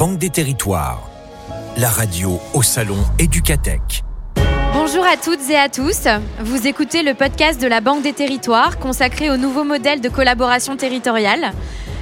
[0.00, 1.10] Banque des Territoires,
[1.76, 4.02] la radio au salon Éducatech.
[4.72, 6.08] Bonjour à toutes et à tous.
[6.42, 10.74] Vous écoutez le podcast de la Banque des Territoires consacré au nouveau modèle de collaboration
[10.74, 11.52] territoriale.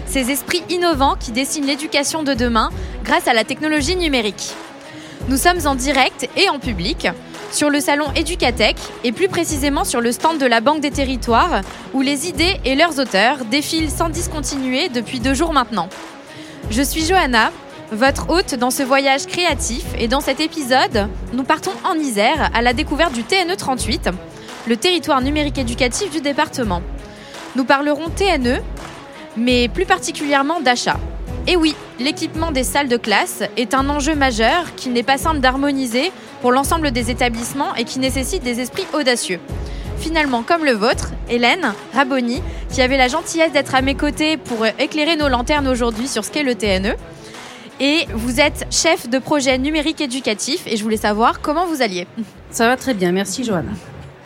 [0.06, 2.70] Ces esprits innovants qui dessinent l'éducation de demain
[3.02, 4.55] grâce à la technologie numérique.
[5.28, 7.09] Nous sommes en direct et en public
[7.51, 11.62] sur le salon Educatech et plus précisément sur le stand de la Banque des Territoires
[11.92, 15.88] où les idées et leurs auteurs défilent sans discontinuer depuis deux jours maintenant.
[16.70, 17.51] Je suis Johanna,
[17.92, 22.61] votre hôte dans ce voyage créatif et dans cet épisode, nous partons en Isère à
[22.61, 24.11] la découverte du TNE 38,
[24.66, 26.83] le territoire numérique éducatif du département.
[27.56, 28.61] Nous parlerons TNE,
[29.37, 30.98] mais plus particulièrement d'achat.
[31.47, 35.41] Et oui, l'équipement des salles de classe est un enjeu majeur qu'il n'est pas simple
[35.41, 39.41] d'harmoniser pour l'ensemble des établissements et qui nécessite des esprits audacieux.
[39.98, 44.66] Finalement, comme le vôtre, Hélène Raboni, qui avait la gentillesse d'être à mes côtés pour
[44.78, 46.94] éclairer nos lanternes aujourd'hui sur ce qu'est le TNE.
[47.81, 52.07] Et vous êtes chef de projet numérique éducatif et je voulais savoir comment vous alliez.
[52.51, 53.71] Ça va très bien, merci Johanna.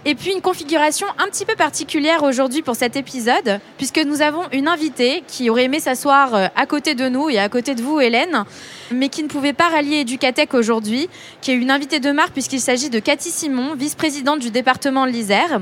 [0.04, 4.42] Et puis une configuration un petit peu particulière aujourd'hui pour cet épisode, puisque nous avons
[4.52, 7.82] une invitée qui aurait aimé s'asseoir euh, à côté de nous et à côté de
[7.82, 8.44] vous, Hélène,
[8.90, 11.08] mais qui ne pouvait pas rallier Educatec aujourd'hui,
[11.40, 15.12] qui est une invitée de marque puisqu'il s'agit de Cathy Simon, vice-présidente du département de
[15.12, 15.60] l'Isère.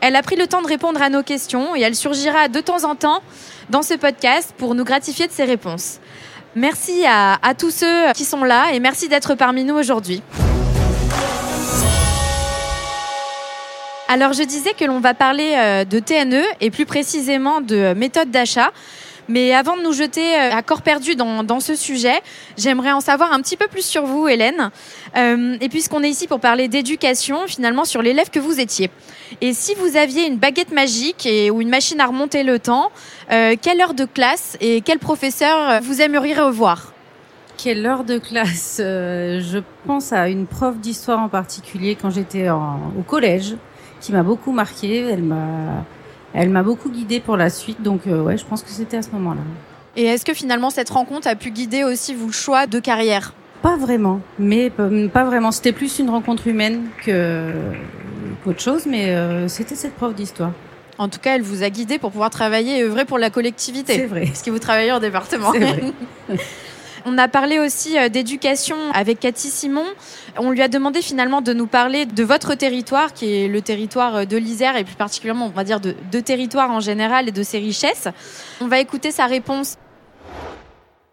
[0.00, 2.84] Elle a pris le temps de répondre à nos questions et elle surgira de temps
[2.84, 3.22] en temps
[3.68, 5.98] dans ce podcast pour nous gratifier de ses réponses.
[6.56, 10.22] Merci à, tous ceux qui sont là et merci d'être parmi nous aujourd'hui.
[14.06, 18.30] Alors je disais que l'on va parler euh, de TNE et plus précisément de méthode
[18.30, 18.70] d'achat.
[19.28, 22.20] Mais avant de nous jeter euh, à corps perdu dans, ce sujet,
[22.56, 24.70] j'aimerais en savoir un petit peu plus sur vous, Hélène.
[25.16, 28.90] Euh, et puisqu'on est ici pour parler d'éducation, finalement, sur l'élève que vous étiez.
[29.40, 32.90] Et si vous aviez une baguette magique ou une machine à remonter le temps,
[33.28, 36.92] quelle heure de classe et quel professeur vous aimeriez revoir?
[37.56, 38.76] Quelle heure de classe?
[38.78, 43.56] Je pense à une prof d'histoire en particulier quand j'étais au collège
[44.00, 44.98] qui m'a beaucoup marqué.
[44.98, 45.84] Elle m'a,
[46.34, 47.80] elle m'a beaucoup guidée pour la suite.
[47.82, 49.40] Donc, euh, ouais, je pense que c'était à ce moment-là.
[49.96, 53.32] Et est-ce que finalement cette rencontre a pu guider aussi vous le choix de carrière?
[53.62, 55.52] Pas vraiment, mais pas vraiment.
[55.52, 57.52] C'était plus une rencontre humaine que
[58.42, 60.50] qu'autre chose, mais euh, c'était cette prof d'histoire.
[60.98, 63.94] En tout cas, elle vous a guidé pour pouvoir travailler et œuvrer pour la collectivité.
[63.94, 64.26] C'est vrai.
[64.26, 65.52] Parce que vous travaillez en département.
[65.52, 65.92] C'est vrai.
[67.06, 69.84] On a parlé aussi euh, d'éducation avec Cathy Simon.
[70.38, 74.16] On lui a demandé finalement de nous parler de votre territoire, qui est le territoire
[74.16, 77.42] euh, de l'Isère, et plus particulièrement, on va dire, de, territoires en général et de
[77.42, 78.08] ses richesses.
[78.62, 79.76] On va écouter sa réponse.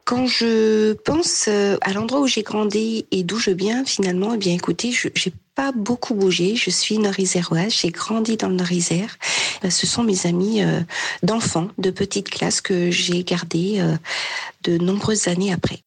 [0.06, 4.38] Quand je pense euh, à l'endroit où j'ai grandi et d'où je viens, finalement, eh
[4.38, 6.56] bien, écoutez, je n'ai pas beaucoup bougé.
[6.56, 9.18] Je suis nord-iséroise, j'ai grandi dans le nord-isère.
[9.70, 10.64] Ce sont mes amis
[11.22, 13.80] d'enfants, de petite classe que j'ai gardés
[14.64, 15.84] de nombreuses années après.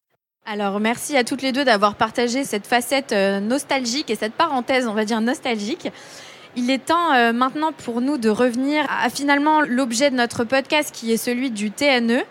[0.47, 4.85] Alors merci à toutes les deux d'avoir partagé cette facette euh, nostalgique et cette parenthèse,
[4.85, 5.89] on va dire nostalgique.
[6.55, 10.93] Il est temps euh, maintenant pour nous de revenir à finalement l'objet de notre podcast
[10.93, 12.21] qui est celui du TNE.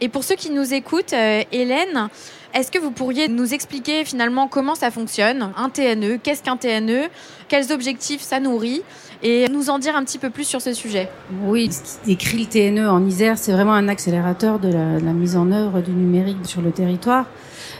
[0.00, 2.08] Et pour ceux qui nous écoutent, euh, Hélène,
[2.56, 7.10] est-ce que vous pourriez nous expliquer finalement comment ça fonctionne, un TNE, qu'est-ce qu'un TNE,
[7.48, 8.82] quels objectifs ça nourrit
[9.22, 11.10] et nous en dire un petit peu plus sur ce sujet?
[11.44, 15.36] Oui, ce qui décrit le TNE en Isère, c'est vraiment un accélérateur de la, mise
[15.36, 17.26] en œuvre du numérique sur le territoire.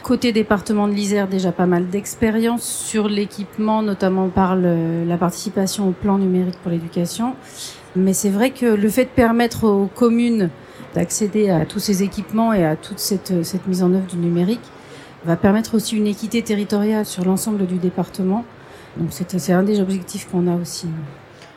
[0.03, 5.91] Côté département de l'Isère, déjà pas mal d'expérience sur l'équipement, notamment par la participation au
[5.91, 7.33] plan numérique pour l'éducation.
[7.95, 10.51] Mais c'est vrai que le fait de permettre aux communes
[10.97, 13.31] d'accéder à tous ces équipements et à toute cette,
[13.67, 14.61] mise en œuvre du numérique
[15.25, 18.43] va permettre aussi une équité territoriale sur l'ensemble du département.
[18.97, 20.87] Donc c'est un des objectifs qu'on a aussi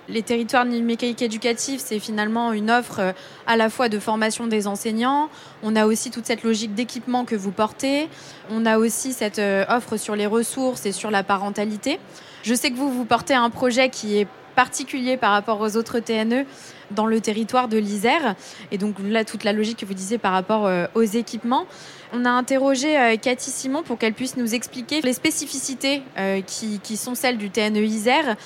[0.09, 3.13] les territoires numériques éducatifs, c'est finalement une offre euh,
[3.47, 5.31] à la fois de formation des enseignants.
[5.63, 8.09] On a aussi toute cette logique d'équipement que vous portez.
[8.51, 12.01] On a aussi cette euh, offre sur les ressources et sur la parentalité.
[12.43, 16.01] Je sais que vous, vous portez un projet qui est particulier par rapport aux autres
[16.01, 16.45] TNE
[16.91, 18.35] dans le territoire de l'Isère.
[18.71, 21.67] Et donc là, toute la logique que vous disiez par rapport euh, aux équipements.
[22.13, 26.81] On a interrogé euh, Cathy Simon pour qu'elle puisse nous expliquer les spécificités euh, qui,
[26.81, 28.37] qui, sont celles du TNE Isère,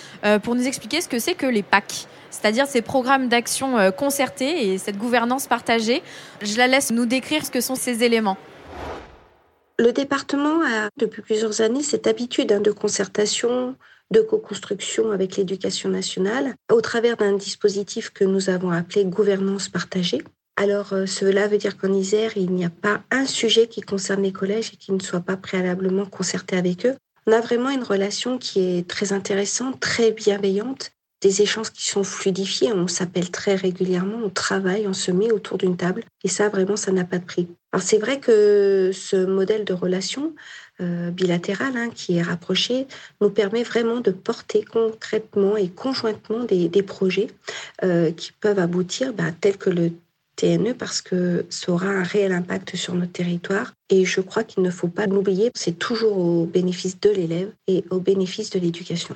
[0.42, 4.78] pour nous expliquer ce que c'est que les PAC c'est-à-dire ces programmes d'action concertés et
[4.78, 6.02] cette gouvernance partagée.
[6.42, 8.36] Je la laisse nous décrire ce que sont ces éléments.
[9.78, 13.76] Le département a depuis plusieurs années cette habitude hein, de concertation,
[14.10, 20.22] de co-construction avec l'éducation nationale au travers d'un dispositif que nous avons appelé gouvernance partagée.
[20.56, 24.22] Alors, euh, cela veut dire qu'en Isère, il n'y a pas un sujet qui concerne
[24.22, 26.94] les collèges et qui ne soit pas préalablement concerté avec eux.
[27.26, 30.90] On a vraiment une relation qui est très intéressante, très bienveillante.
[31.22, 32.74] des échanges qui sont fluidifiés.
[32.74, 36.04] On s'appelle très régulièrement, on travaille, on se met autour d'une table.
[36.22, 37.48] Et ça, vraiment, ça n'a pas de prix.
[37.72, 40.34] Alors c'est vrai que ce modèle de relation
[40.80, 42.86] euh, bilatérale hein, qui est rapproché
[43.20, 47.28] nous permet vraiment de porter concrètement et conjointement des, projets
[47.84, 49.92] euh, qui peuvent aboutir, bah, tels que le
[50.36, 53.72] TNE parce que ça aura un réel impact sur notre territoire.
[53.88, 57.84] Et je crois qu'il ne faut pas l'oublier, c'est toujours au bénéfice de l'élève et
[57.90, 59.14] au bénéfice de l'éducation.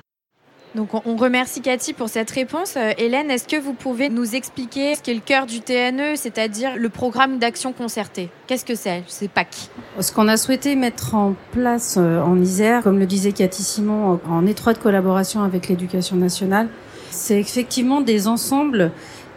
[0.75, 2.75] Donc on remercie Cathy pour cette réponse.
[2.77, 6.75] Euh, Hélène, est-ce que vous pouvez nous expliquer ce qu'est le cœur du TNE, c'est-à-dire
[6.77, 8.29] le programme d'action concertée?
[8.45, 9.03] Qu'est-ce que c'est?
[9.07, 9.69] C'est PAC.
[9.99, 14.19] Ce qu'on a souhaité mettre en place euh, en Isère, comme le disait Cathy Simon,
[14.29, 16.67] en étroite collaboration avec l'éducation nationale,
[17.09, 18.91] c'est effectivement des ensembles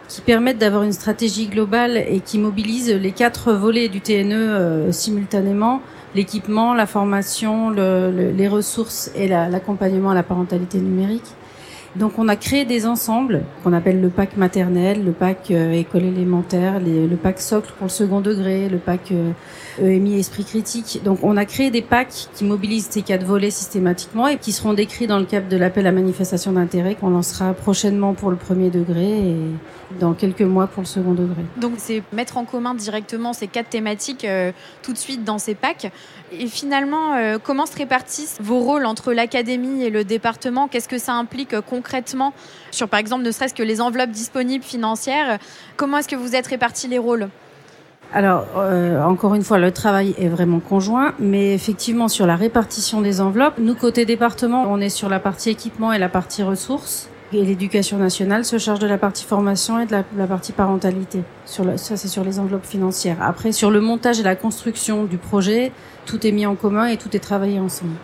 [0.07, 4.91] qui permettent d'avoir une stratégie globale et qui mobilisent les quatre volets du TNE euh,
[4.91, 5.81] simultanément
[6.15, 11.25] l'équipement, la formation, les ressources et l'accompagnement à la parentalité numérique.
[11.95, 16.05] Donc on a créé des ensembles qu'on appelle le pack maternel, le pack euh, école
[16.05, 19.29] élémentaire, le pack socle pour le second degré, le pack euh,
[19.81, 21.01] EMI esprit critique.
[21.03, 24.73] Donc on a créé des packs qui mobilisent ces quatre volets systématiquement et qui seront
[24.73, 28.69] décrits dans le cadre de l'appel à manifestation d'intérêt qu'on lancera prochainement pour le premier
[28.69, 29.35] degré et
[29.99, 31.43] dans quelques mois pour le second degré.
[31.57, 35.55] Donc c'est mettre en commun directement ces quatre thématiques euh, tout de suite dans ces
[35.55, 35.91] packs.
[36.31, 40.67] Et finalement, comment se répartissent vos rôles entre l'académie et le département?
[40.67, 42.33] Qu'est-ce que ça implique concrètement?
[42.71, 45.37] Sur, par exemple, ne serait-ce que les enveloppes disponibles financières
[45.77, 47.29] Comment est-ce que vous êtes répartis les rôles?
[48.13, 53.01] Alors, euh, encore une fois, le travail est vraiment conjoint, mais effectivement, sur la répartition
[53.01, 57.09] des enveloppes, nous, côté département, on est sur la partie équipement et la partie ressources.
[57.33, 61.23] Et l'éducation nationale se charge de la partie formation et de la, partie parentalité.
[61.45, 63.17] Ça, c'est sur les enveloppes financières.
[63.19, 65.71] Après, sur le montage et la construction du projet,
[66.05, 67.95] tout est mis en commun et tout est travaillé ensemble.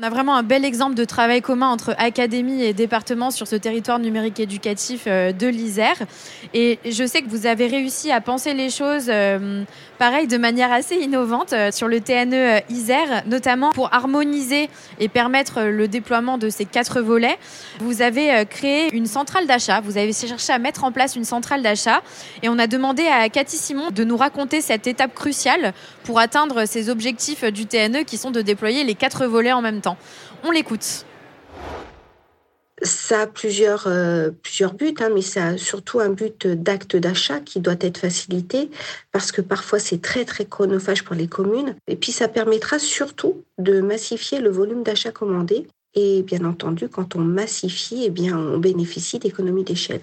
[0.00, 3.56] On a vraiment un bel exemple de travail commun entre académie et département sur ce
[3.56, 5.96] territoire numérique éducatif euh, de l'Isère.
[6.54, 9.64] Et je sais que vous avez réussi à penser les choses euh,
[9.98, 15.64] pareil de manière assez innovante euh, sur le TNE Isère, notamment pour harmoniser et permettre
[15.64, 17.36] le déploiement de ces quatre volets.
[17.80, 19.82] Vous avez créé une centrale d'achat.
[19.82, 22.00] Vous avez cherché à mettre en place une centrale d'achat
[22.42, 26.66] et on a demandé à Cathy Simon de nous raconter cette étape cruciale pour atteindre
[26.66, 29.96] ces objectifs du TNE qui sont de déployer les quatre volets en même temps.
[30.44, 31.06] On l'écoute.
[32.84, 37.38] Ça a plusieurs, euh, plusieurs buts, hein, mais ça a surtout un but d'acte d'achat
[37.38, 38.70] qui doit être facilité
[39.12, 41.76] parce que parfois c'est très très chronophage pour les communes.
[41.86, 45.68] Et puis ça permettra surtout de massifier le volume d'achat commandé.
[45.94, 50.00] Et bien entendu, quand on massifie, eh bien, on bénéficie d'économies d'échelle.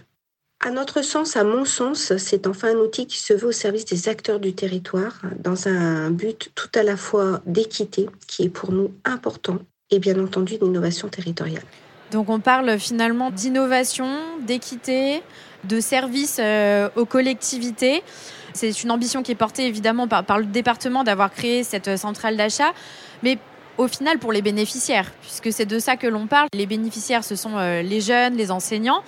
[0.61, 3.85] À notre sens, à mon sens, c'est enfin un outil qui se veut au service
[3.85, 8.73] des acteurs du territoire dans un but tout à la fois d'équité, qui est pour
[8.73, 9.59] nous important,
[9.89, 11.63] et bien entendu d'innovation territoriale.
[12.11, 14.09] Donc on parle finalement d'innovation,
[14.45, 15.23] d'équité,
[15.63, 18.03] de service euh, aux collectivités.
[18.53, 22.73] C'est une ambition qui est portée évidemment par, le département d'avoir créé cette centrale d'achat,
[23.23, 23.37] mais
[23.79, 26.49] au final pour les bénéficiaires, puisque c'est de ça que l'on parle.
[26.53, 29.01] Les bénéficiaires, ce sont euh, les jeunes, les enseignants.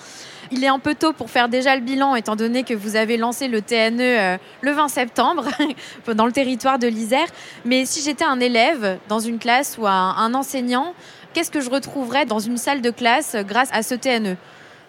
[0.50, 3.18] Il est un peu tôt pour faire déjà le bilan, étant donné que vous avez
[3.18, 5.46] lancé le TNE euh, le 20 septembre
[6.16, 7.28] dans le territoire de l'Isère.
[7.66, 10.94] Mais si j'étais un élève dans une classe ou un, enseignant,
[11.34, 14.38] qu'est-ce que je retrouverais dans une salle de classe grâce à ce TNE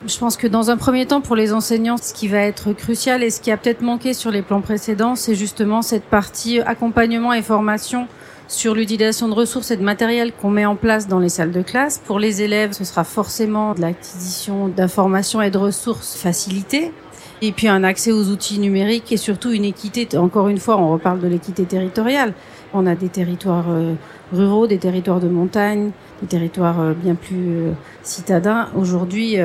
[0.05, 3.23] je pense que dans un premier temps, pour les enseignants, ce qui va être crucial
[3.23, 7.33] et ce qui a peut-être manqué sur les plans précédents, c'est justement cette partie accompagnement
[7.33, 8.09] et formation
[8.53, 11.63] sur l'utilisation de ressources et de matériel qu'on met en place dans les salles de
[11.63, 12.03] classe.
[12.05, 16.93] Pour les élèves, ce sera forcément de l'acquisition d'informations et de ressources facilitées.
[17.41, 20.07] Et puis un accès aux outils numériques et surtout une équité.
[20.17, 22.35] Encore une fois, on reparle de l'équité territoriale.
[22.75, 23.95] On a des territoires euh,
[24.33, 25.91] ruraux, des territoires de montagne,
[26.21, 28.69] des territoires euh, bien plus euh, citadins.
[28.77, 29.37] Aujourd'hui,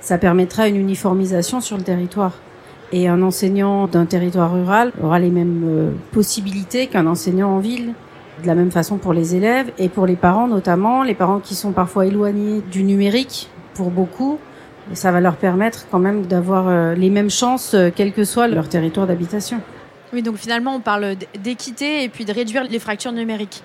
[0.00, 2.32] ça permettra une uniformisation sur le territoire.
[2.92, 7.94] Et un enseignant d'un territoire rural aura les mêmes possibilités qu'un enseignant en ville
[8.42, 11.54] de la même façon pour les élèves et pour les parents notamment, les parents qui
[11.54, 14.38] sont parfois éloignés du numérique pour beaucoup.
[14.92, 18.46] Ça va leur permettre quand même d'avoir euh, les mêmes chances, euh, quel que soit
[18.46, 19.60] leur territoire d'habitation.
[20.12, 23.64] Oui, donc finalement, on parle d'équité et puis de réduire les fractures numériques.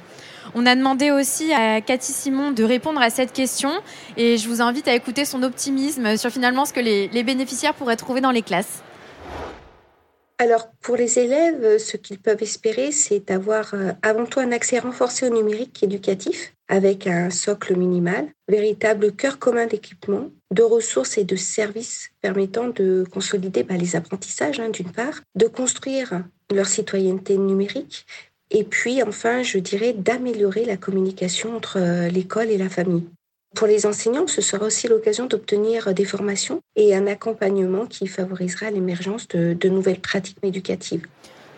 [0.55, 3.69] On a demandé aussi à Cathy Simon de répondre à cette question
[4.17, 7.75] et je vous invite à écouter son optimisme sur finalement ce que les, les bénéficiaires
[7.75, 8.81] pourraient trouver dans les classes.
[10.41, 14.79] Alors, pour les élèves, ce qu'ils peuvent espérer, c'est avoir euh, avant tout un accès
[14.79, 21.25] renforcé au numérique éducatif avec un socle minimal, véritable cœur commun d'équipement, de ressources et
[21.25, 27.37] de services permettant de consolider bah, les apprentissages, hein, d'une part, de construire leur citoyenneté
[27.37, 28.07] numérique,
[28.49, 33.07] et puis enfin, je dirais, d'améliorer la communication entre euh, l'école et la famille.
[33.55, 38.71] Pour les enseignants, ce sera aussi l'occasion d'obtenir des formations et un accompagnement qui favorisera
[38.71, 41.05] l'émergence de, nouvelles pratiques éducatives.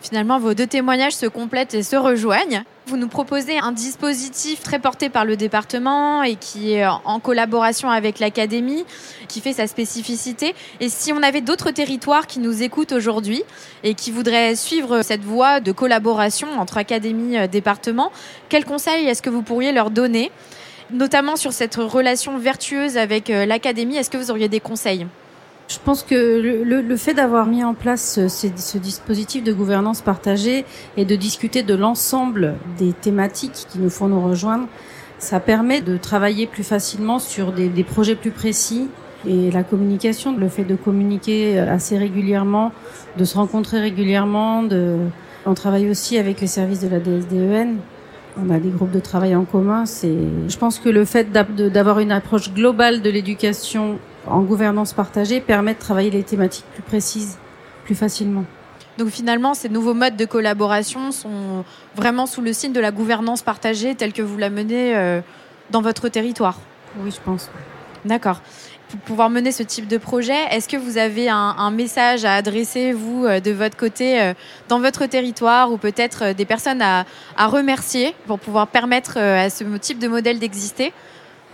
[0.01, 2.63] Finalement, vos deux témoignages se complètent et se rejoignent.
[2.87, 7.89] Vous nous proposez un dispositif très porté par le département et qui est en collaboration
[7.89, 8.83] avec l'académie,
[9.29, 10.55] qui fait sa spécificité.
[10.81, 13.43] Et si on avait d'autres territoires qui nous écoutent aujourd'hui
[13.83, 18.11] et qui voudraient suivre cette voie de collaboration entre académie et département,
[18.49, 20.31] quels conseils est-ce que vous pourriez leur donner,
[20.93, 25.07] notamment sur cette relation vertueuse avec euh, l'académie Est-ce que vous auriez des conseils?
[25.67, 30.65] Je pense que le, fait d'avoir mis en place ce, dispositif de gouvernance partagée
[30.97, 34.67] et de discuter de l'ensemble des thématiques qui nous font nous rejoindre,
[35.19, 38.89] ça permet de travailler plus facilement sur des, projets plus précis.
[39.25, 42.73] Et la communication, le fait de communiquer assez régulièrement,
[43.17, 44.63] de se rencontrer régulièrement,
[45.45, 47.77] on travaille aussi avec les services de la DSDEN.
[48.41, 49.85] On a des groupes de travail en commun.
[49.85, 55.39] C'est, je pense que le fait d'avoir une approche globale de l'éducation en gouvernance partagée
[55.39, 57.37] permet de travailler les thématiques plus précises,
[57.85, 58.45] plus facilement.
[58.97, 63.41] Donc finalement, ces nouveaux modes de collaboration sont vraiment sous le signe de la gouvernance
[63.41, 65.21] partagée telle que vous la menez euh,
[65.71, 66.59] dans votre territoire?
[66.99, 67.49] Oui, je pense.
[68.05, 68.41] D'accord.
[68.93, 72.93] Pour pouvoir mener ce type de projet, est-ce que vous avez un, message à adresser,
[72.93, 74.35] vous, euh, de votre côté, euh,
[74.69, 77.05] dans votre territoire, ou peut-être des personnes à,
[77.47, 80.93] remercier pour pouvoir permettre à ce type de modèle d'exister?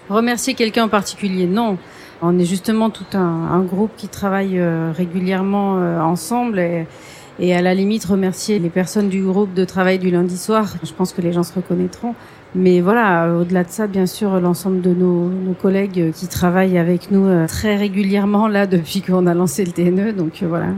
[0.09, 1.77] Remercier quelqu'un en particulier, non.
[2.21, 7.73] On est justement tout un, groupe qui travaille euh, régulièrement euh, ensemble et, à la
[7.73, 10.73] limite remercier les personnes du groupe de travail du lundi soir.
[10.83, 12.15] Je pense que les gens se reconnaîtront.
[12.55, 17.11] Mais voilà, au-delà de ça, bien sûr, l'ensemble de nos, nos, collègues qui travaillent avec
[17.11, 20.13] nous euh, très régulièrement là depuis qu'on a lancé le TNE.
[20.13, 20.69] Donc voilà,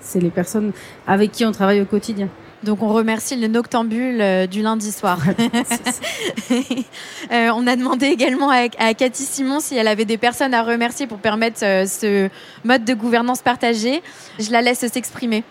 [0.00, 0.72] c'est les personnes
[1.06, 2.28] avec qui on travaille au quotidien.
[2.64, 5.18] Donc on remercie le noctambule euh, du lundi soir.
[6.50, 10.62] euh, on a demandé également à, à, Cathy Simon si elle avait des personnes à
[10.62, 12.30] remercier pour permettre euh, ce
[12.64, 14.02] mode de gouvernance partagée.
[14.38, 15.44] Je la laisse s'exprimer.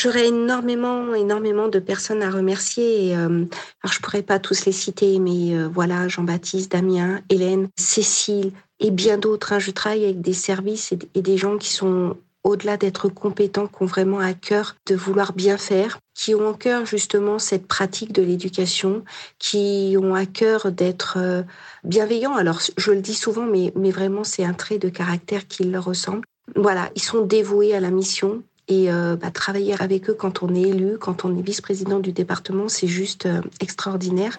[0.00, 3.08] J'aurais énormément, énormément de personnes à remercier.
[3.08, 3.44] Et, euh,
[3.82, 8.92] alors je pourrais pas tous les citer, mais euh, voilà, Jean-Baptiste, Damien, Hélène, Cécile et
[8.92, 9.52] bien d'autres.
[9.52, 9.58] Hein.
[9.58, 13.86] Je travaille avec des services et, des gens qui sont au-delà d'être compétents, qui ont
[13.86, 18.22] vraiment à cœur de vouloir bien faire, qui ont à cœur justement cette pratique de
[18.22, 19.02] l'éducation,
[19.40, 21.42] qui ont à cœur d'être euh,
[21.82, 22.36] bienveillants.
[22.36, 25.84] Alors, je le dis souvent, mais, mais vraiment, c'est un trait de caractère qui leur
[25.84, 26.22] ressemble.
[26.54, 28.44] Voilà, ils sont dévoués à la mission.
[28.68, 32.12] Et euh, bah, travailler avec eux quand on est élu, quand on est vice-président du
[32.12, 34.38] département, c'est juste euh, extraordinaire.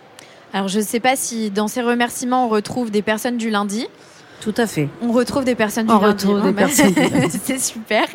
[0.54, 3.88] Alors, je ne sais pas si dans ces remerciements, on retrouve des personnes du lundi.
[4.42, 4.88] Tout à fait.
[5.02, 6.94] On retrouve des personnes du On retrouve des personnes.
[7.44, 8.06] C'est super.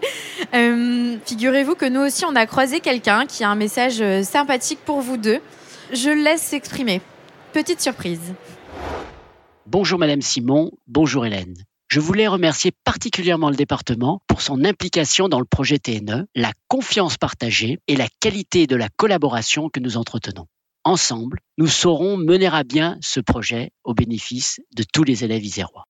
[0.54, 5.00] Euh, Figurez-vous que nous aussi, on a croisé quelqu'un qui a un message sympathique pour
[5.00, 5.40] vous deux.
[5.92, 7.02] Je le laisse s'exprimer.
[7.52, 8.32] Petite surprise.
[9.66, 11.54] Bonjour Madame Simon, bonjour Hélène.
[11.94, 17.16] Je voulais remercier particulièrement le département pour son implication dans le projet TNE, la confiance
[17.16, 20.46] partagée et la qualité de la collaboration que nous entretenons.
[20.82, 25.84] Ensemble, nous saurons mener à bien ce projet au bénéfice de tous les élèves isérois.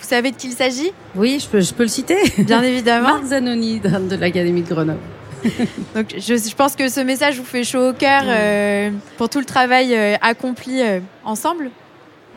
[0.00, 0.92] Vous savez de qui il s'agit?
[1.14, 2.16] Oui, je peux, je peux le citer.
[2.38, 3.08] Bien évidemment.
[3.12, 4.98] Marc Zanoni de l'Académie de Grenoble.
[5.94, 9.40] Donc, je, je, pense que ce message vous fait chaud au cœur euh, pour tout
[9.40, 11.70] le travail euh, accompli euh, ensemble.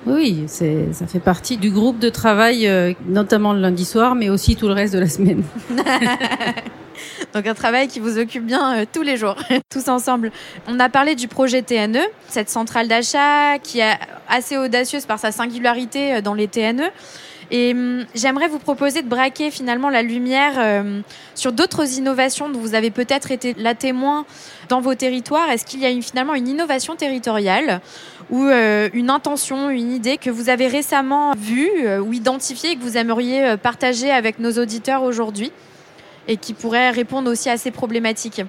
[0.05, 4.29] Oui, c'est, ça fait partie du groupe de travail, euh, notamment le lundi soir, mais
[4.29, 5.43] aussi tout le reste de la semaine.
[7.33, 9.35] Donc un travail qui vous occupe bien euh, tous les jours,
[9.69, 10.31] tous ensemble.
[10.67, 13.97] On a parlé du projet TNE, cette centrale d'achat qui est
[14.29, 16.83] assez audacieuse par sa singularité euh, dans les TNE.
[17.51, 21.01] Et hum, j'aimerais vous proposer de braquer finalement la lumière euh,
[21.35, 24.25] sur d'autres innovations dont vous avez peut-être été la témoin
[24.69, 25.49] dans vos territoires.
[25.49, 27.81] Est-ce qu'il y a finalement une innovation territoriale
[28.31, 32.75] ou euh, une intention, une idée que vous avez récemment vue euh, ou identifiée et
[32.75, 35.51] que vous aimeriez partager avec nos auditeurs aujourd'hui?
[36.27, 38.41] Et qui pourrait répondre aussi à ces problématiques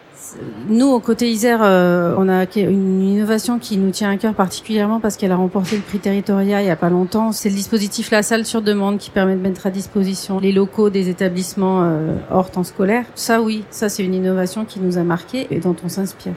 [0.69, 5.01] Nous, au côté Isère, euh, on a une innovation qui nous tient à cœur particulièrement
[5.01, 7.33] parce qu'elle a remporté le prix Territoria il n'y a pas longtemps.
[7.33, 10.91] C'est le dispositif La Salle sur demande qui permet de mettre à disposition les locaux
[10.91, 13.05] des établissements euh, hors temps scolaire.
[13.15, 16.35] Ça, oui, ça c'est une innovation qui nous a marqué et dont on s'inspire.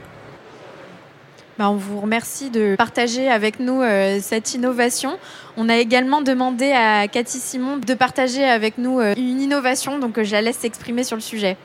[1.60, 5.18] Ben, on vous remercie de partager avec nous euh, cette innovation.
[5.58, 10.16] On a également demandé à Cathy Simon de partager avec nous euh, une innovation, donc
[10.16, 11.58] euh, je la laisse s'exprimer sur le sujet.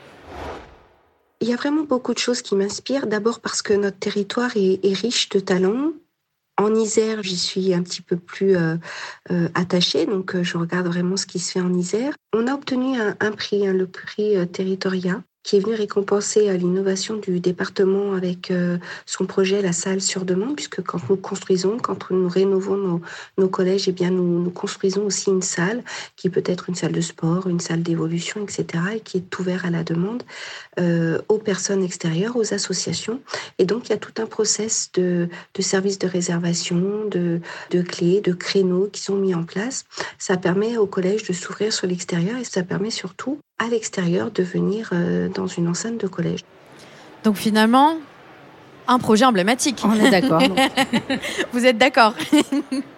[1.40, 3.06] Il y a vraiment beaucoup de choses qui m'inspirent.
[3.06, 5.92] D'abord parce que notre territoire est, riche de talents.
[6.58, 8.54] En Isère, j'y suis un petit peu plus
[9.54, 12.12] attachée, donc je regarde vraiment ce qui se fait en Isère.
[12.34, 16.56] On a obtenu un, un prix, hein, le prix Territoria, qui est venu récompenser euh,
[16.56, 21.78] l'innovation du département avec euh, son projet La salle sur demande, puisque quand nous construisons,
[21.78, 23.00] quand nous rénovons
[23.38, 25.84] nos, collèges, eh bien nous, construisons aussi une salle
[26.16, 29.64] qui peut être une salle de sport, une salle d'évolution, etc., et qui est ouverte
[29.64, 30.24] à la demande
[30.80, 33.20] euh, aux personnes extérieures, aux associations.
[33.58, 35.28] Et donc il y a tout un process de,
[35.60, 39.84] services de réservation, de, de clés, de créneaux qui sont mis en place.
[40.18, 44.42] Ça permet au collège de s'ouvrir sur l'extérieur et ça permet surtout à l'extérieur de
[44.42, 46.40] venir euh, dans une enceinte de collège.
[47.24, 47.96] Donc finalement,
[48.88, 49.82] un projet emblématique.
[49.84, 50.42] On est d'accord.
[51.52, 52.14] Vous êtes d'accord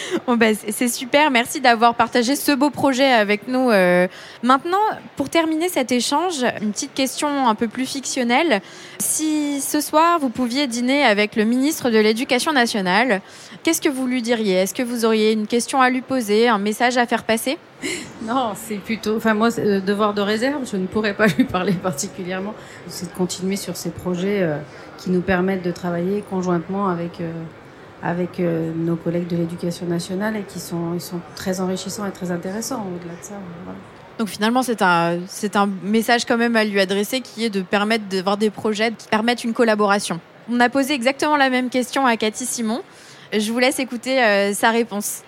[0.42, 3.70] Ben, c'est super, merci d'avoir partagé ce beau projet avec nous.
[3.70, 4.08] Euh.
[4.42, 4.78] Maintenant,
[5.16, 8.60] pour terminer cet échange, une petite question un peu plus fictionnelle.
[8.98, 13.20] Si ce soir vous pouviez dîner avec le ministre de l'Éducation nationale,
[13.62, 14.54] qu'est-ce que vous lui diriez?
[14.54, 17.58] Est-ce que vous auriez une question à lui poser, un message à faire passer?
[18.22, 19.16] Non, c'est plutôt.
[19.16, 22.54] Enfin, moi, euh, devoir de réserve, je ne pourrais pas lui parler particulièrement.
[22.86, 24.58] C'est de continuer sur ces projets euh,
[24.96, 27.20] qui nous permettent de travailler conjointement avec,
[28.02, 32.30] avec nos collègues de l'éducation nationale et qui sont, ils sont très enrichissants et très
[32.30, 33.34] intéressants au-delà de ça.
[34.18, 37.62] Donc finalement, c'est un, c'est un message quand même à lui adresser qui est de
[37.62, 40.20] permettre d'avoir des projets qui permettent une collaboration.
[40.50, 42.82] On a posé exactement la même question à Cathy Simon.
[43.32, 45.22] Je vous laisse écouter sa réponse.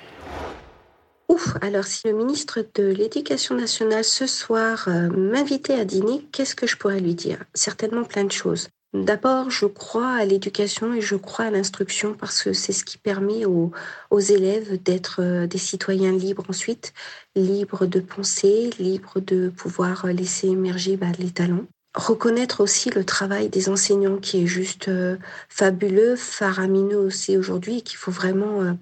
[1.31, 6.55] Ouf, alors si le ministre de l'Éducation nationale ce soir euh, m'invitait à dîner, qu'est-ce
[6.55, 7.39] que je pourrais lui dire?
[7.55, 8.69] Certainement plein de choses.
[8.95, 12.97] D'abord, je crois à l'éducation et je crois à l'instruction parce que c'est ce qui
[12.97, 13.73] permet aux,
[14.21, 16.95] élèves d'être euh, des citoyens libres ensuite,
[17.35, 21.67] libres de penser, libres de pouvoir laisser émerger bah, les talents.
[21.97, 25.17] Reconnaître aussi le travail des enseignants qui est juste euh,
[25.49, 28.77] fabuleux, faramineux aussi aujourd'hui et qu'il faut vraiment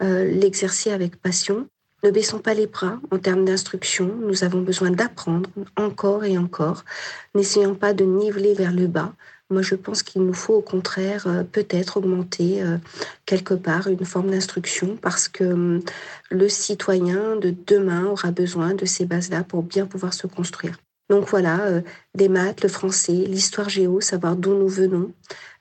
[0.00, 1.66] l'exercer avec passion.
[2.04, 4.14] Ne baissons pas les bras en termes d'instruction.
[4.20, 6.84] Nous avons besoin d'apprendre encore et encore.
[7.34, 9.14] N'essayons pas de niveler vers le bas.
[9.50, 12.78] Moi, je pense qu'il nous faut au contraire euh, peut-être augmenter euh,
[13.26, 15.80] quelque part une forme d'instruction parce que hum,
[16.30, 20.78] le citoyen de demain aura besoin de ces bases-là pour bien pouvoir se construire.
[21.10, 21.82] Donc voilà, euh,
[22.14, 25.12] des maths, le français, l'histoire géo, savoir d'où nous venons,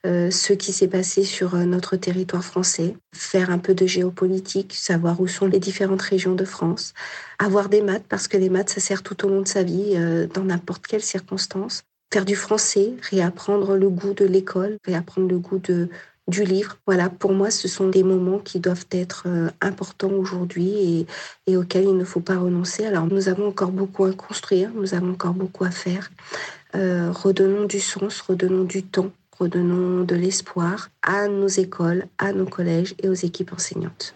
[0.05, 5.29] ce qui s'est passé sur notre territoire français, faire un peu de géopolitique, savoir où
[5.29, 6.93] sont les différentes régions de France,
[7.39, 9.95] avoir des maths parce que les maths, ça sert tout au long de sa vie,
[10.33, 15.59] dans n'importe quelle circonstance, faire du français, réapprendre le goût de l'école, réapprendre le goût
[16.27, 16.77] du livre.
[16.85, 21.07] Voilà, pour moi, ce sont des moments qui doivent être euh, importants aujourd'hui
[21.47, 22.85] et, auxquels il ne faut pas renoncer.
[22.85, 26.11] Alors, nous avons encore beaucoup à construire, nous avons encore beaucoup à faire.
[26.75, 32.45] Euh, redonnons du sens, redonnons du temps, redonnons de l'espoir à nos écoles, à nos
[32.45, 34.13] collèges et aux équipes enseignantes.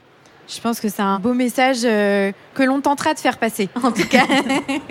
[0.47, 3.91] Je pense que c'est un beau message euh, que l'on tentera de faire passer, en
[3.91, 4.25] tout cas.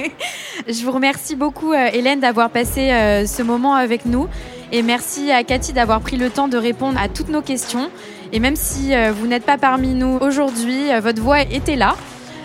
[0.68, 2.88] je vous remercie beaucoup, Hélène, d'avoir passé
[3.26, 4.28] ce moment avec nous.
[4.72, 7.88] Et merci à Cathy d'avoir pris le temps de répondre à toutes nos questions.
[8.32, 11.94] Et même si euh, vous n'êtes pas parmi nous aujourd'hui, euh, votre voix était là.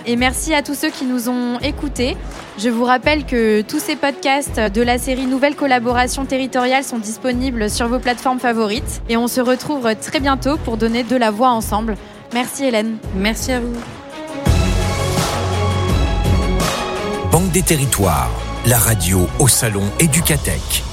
[0.05, 2.17] Et merci à tous ceux qui nous ont écoutés.
[2.57, 7.69] Je vous rappelle que tous ces podcasts de la série Nouvelles collaborations territoriales sont disponibles
[7.69, 9.01] sur vos plateformes favorites.
[9.09, 11.97] Et on se retrouve très bientôt pour donner de la voix ensemble.
[12.33, 12.97] Merci Hélène.
[13.15, 13.75] Merci à vous.
[17.31, 18.29] Banque des territoires,
[18.65, 20.90] la radio au salon Éducatech.